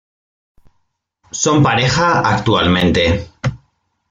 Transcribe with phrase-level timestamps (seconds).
[1.29, 3.29] Son pareja actualmente.